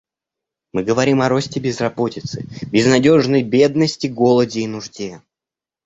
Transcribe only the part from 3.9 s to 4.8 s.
голоде и